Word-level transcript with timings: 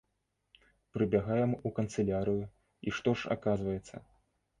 Прыбягаем 0.95 1.51
у 1.69 1.71
канцылярыю, 1.79 2.45
і 2.87 2.95
што 3.01 3.09
ж 3.21 3.33
аказваецца? 3.37 3.95